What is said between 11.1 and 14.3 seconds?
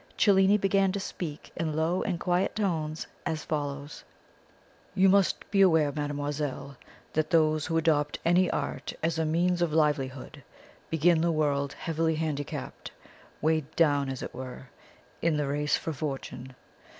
the world heavily handicapped weighted down, as